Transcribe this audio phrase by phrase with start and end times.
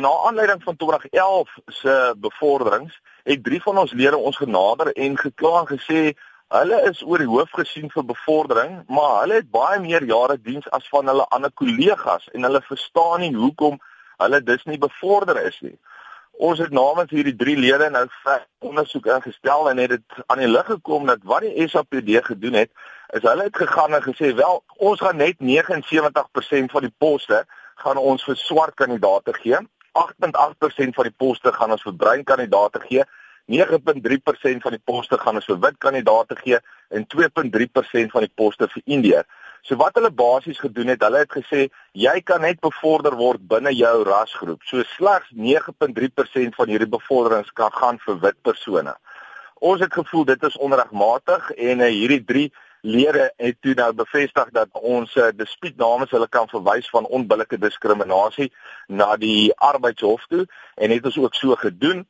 [0.00, 5.58] Na aanleiding van 2011 se bevorderings het drie van ons lede ons genader en gekla
[5.58, 6.12] en gesê
[6.48, 10.70] hulle is oor die hoof gesien vir bevordering, maar hulle het baie meer jare diens
[10.72, 13.76] as van hulle ander kollegas en hulle verstaan nie hoekom
[14.24, 15.76] hulle dus nie bevorder is nie.
[16.48, 18.06] Ons het namens hierdie drie lede nou
[18.70, 22.72] ondersoek ingestel en het dit aan die lig gekom dat wat die SAPD gedoen het,
[23.12, 27.42] is hulle het gegaan en gesê wel, ons gaan net 79% van die poste
[27.84, 29.60] gaan ons vir swart kandidaate gee
[30.00, 33.04] 8.8% van die poste gaan ons vir bruin kandidaate gee.
[33.50, 36.58] 9.3% van die poste gaan ons vir wit kandidaate gee
[36.94, 39.26] en 2.3% van die poste vir Indiër.
[39.66, 43.72] So wat hulle basies gedoen het, hulle het gesê jy kan net bevorder word binne
[43.76, 44.62] jou rasgroep.
[44.64, 48.94] So slegs 9.3% van hierdie bevorderings kan gaan vir wit persone.
[49.60, 52.46] Ons het gevoel dit is onregmatig en uh, hierdie 3
[52.80, 57.58] lede het toe nou bevestig dat ons uh, dispuut namens hulle kan verwys van onbillike
[57.58, 58.52] diskriminasie
[58.86, 62.06] na die arbeidshof toe en het ons ook so gedoen.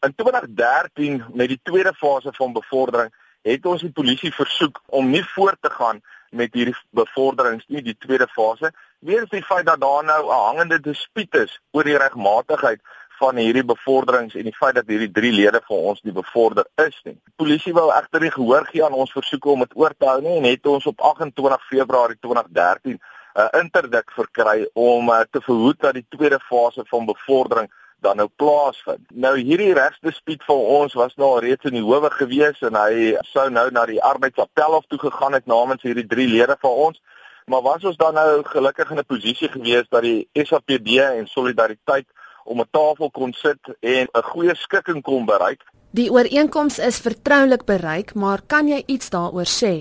[0.00, 5.24] In 2013 met die tweede fase van bevordering het ons die polisie versoek om nie
[5.34, 10.04] voort te gaan met hierdie bevorderings nie die tweede fase weens die feit dat daar
[10.04, 12.80] nou 'n hangende dispuut is oor die regmatigheid
[13.18, 16.96] van hierdie bevorderings en die feit dat hierdie drie lede vir ons nie bevorder is
[17.04, 17.14] nie.
[17.14, 20.20] Die polisie wou egter nie gehoor gee aan ons versoeke om dit oor te hou
[20.20, 22.98] nie en het ons op 28 Februarie 2013
[23.36, 27.68] 'n uh, interdik verkry om uh, te verhoed dat die tweede fase van bevordering
[28.00, 29.04] dan nou plaasvind.
[29.12, 33.12] Nou hierdie regsdispuut vir ons was nou al reeds in die howe gewees en hy
[33.32, 37.00] sou nou na die arbeidsappel hof toe gegaan het namens hierdie drie lede van ons.
[37.46, 42.08] Maar was ons dan nou gelukkig in 'n posisie gewees dat die SAPD en Solidariteit
[42.46, 45.62] om 'n tafel kon sit en 'n goeie skikking kon bereik.
[45.90, 49.74] Die ooreenkoms is vertroulik bereik, maar kan jy iets daaroor sê?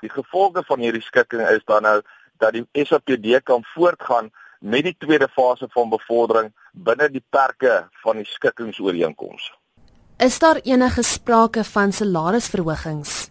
[0.00, 2.00] Die gevolge van hierdie skikking is dan nou
[2.38, 8.16] dat die SAPD kan voortgaan met die tweede fase van bevordering binne die perke van
[8.16, 9.52] die skikkingsooreenkoms.
[10.18, 13.30] Is daar enige sprake van salarisverhogings?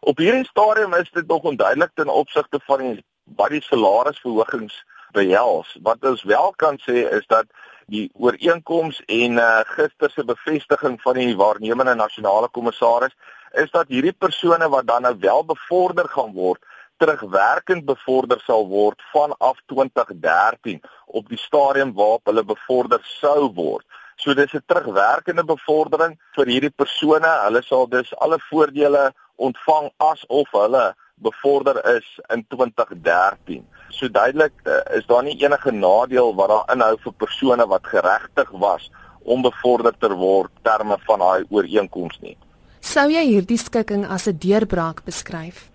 [0.00, 3.04] Op hierdie stadium is dit nog onduidelik ten opsigte van die
[3.36, 5.78] wat die salarisverhogings behels.
[5.82, 7.46] Wat ons wel kan sê is dat
[7.86, 13.14] die ooreenkoms en uh, gister se bevestiging van die waarnemende nasionale kommissaris
[13.52, 16.62] is dat hierdie persone wat dan nou wel bevorder gaan word
[17.02, 23.86] terugwerkend bevorder sal word vanaf 2013 op die stadium waarop hulle bevorder sou word.
[24.16, 27.32] So dis 'n terugwerkende bevordering vir hierdie persone.
[27.46, 33.64] Hulle sal dus alle voordele ontvang asof hulle bevorder is in 2013.
[33.88, 38.50] So duidelik uh, is daar nie enige nadeel wat daar inhou vir persone wat geregtig
[38.50, 38.90] was
[39.22, 42.36] om bevorder te word terme van daai ooreenkoms nie.
[42.82, 45.70] Sou jy hierdie skikking as 'n deurbraak beskryf?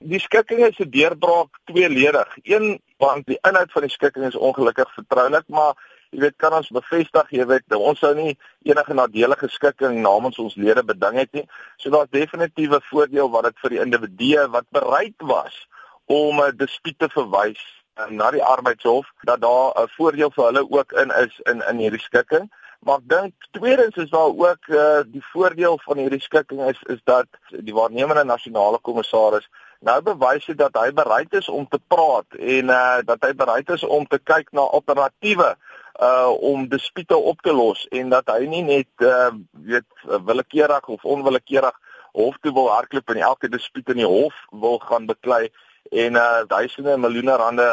[0.00, 2.28] Die skikking is 'n deurbraak tweeledig.
[2.42, 5.74] Een want die inhoud van die skikking is ongelukkig vertroulik, maar
[6.10, 8.32] jy weet kan ons bevestig jy weet ons sou nie
[8.66, 11.46] enige nadelige skikking namens ons lede beding het nie.
[11.78, 15.66] So daar's definitiewe voordeel wat dit vir die individue wat bereid was
[16.06, 17.62] om 'n dispuut te verwys
[17.98, 21.78] uh, na die arbeidshof dat daar 'n voordeel vir hulle ook in is in in
[21.78, 22.50] hierdie skikking.
[22.80, 27.00] Maar ek dink tweedens is daar ook uh, die voordeel van hierdie skikking is is
[27.04, 29.48] dat die waarnemende nasionale kommissaris
[29.80, 33.70] nou bewys het dat hy bereid is om te praat en uh, dat hy bereid
[33.70, 35.56] is om te kyk na alternatiewe
[36.00, 41.04] uh om dispute op te los en dat hy nie net uh weet willekeurig of
[41.04, 41.76] onwillekeurig
[42.12, 45.50] hof toe wil hardloop en elke dispuut in die hof wil gaan beklei
[45.90, 47.68] en uh duisende miljoene rande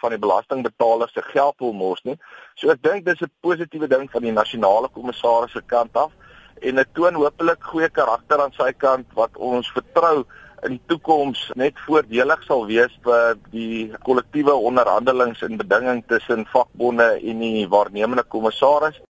[0.00, 2.16] van die belastingbetalers se geld wil mors nie.
[2.54, 6.12] So ek dink dis 'n positiewe ding van die nasionale kommissaris se kant af
[6.60, 10.24] en dit toon hopelik goeie karakter aan sy kant wat ons vertrou
[10.66, 17.08] in die toekoms net voordelig sal wees vir die kollektiewe onderhandelings en bedinging tussen vakbonde
[17.18, 18.98] en die waarnemende kommissaris